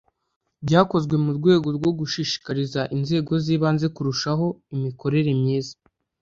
[0.65, 5.75] byakozwe mu rwego rwo gushishikariza inzego z'ibanze kurushaho imikorere myiza